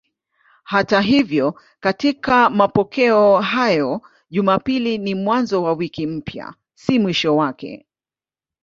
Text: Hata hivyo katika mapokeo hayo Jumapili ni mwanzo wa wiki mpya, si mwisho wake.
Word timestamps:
Hata 0.63 1.01
hivyo 1.01 1.59
katika 1.79 2.49
mapokeo 2.49 3.37
hayo 3.41 4.01
Jumapili 4.29 4.97
ni 4.97 5.15
mwanzo 5.15 5.63
wa 5.63 5.73
wiki 5.73 6.07
mpya, 6.07 6.53
si 6.75 6.99
mwisho 6.99 7.35
wake. 7.35 7.85